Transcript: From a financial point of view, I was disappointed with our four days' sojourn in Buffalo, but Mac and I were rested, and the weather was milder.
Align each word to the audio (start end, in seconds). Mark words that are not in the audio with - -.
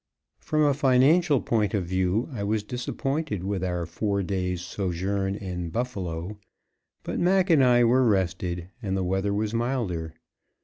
From 0.39 0.63
a 0.63 0.73
financial 0.73 1.39
point 1.41 1.75
of 1.75 1.85
view, 1.85 2.27
I 2.31 2.43
was 2.43 2.63
disappointed 2.63 3.43
with 3.43 3.63
our 3.63 3.85
four 3.85 4.23
days' 4.23 4.63
sojourn 4.63 5.35
in 5.35 5.69
Buffalo, 5.69 6.39
but 7.03 7.19
Mac 7.19 7.51
and 7.51 7.63
I 7.63 7.83
were 7.83 8.03
rested, 8.03 8.69
and 8.81 8.97
the 8.97 9.03
weather 9.03 9.31
was 9.31 9.53
milder. 9.53 10.15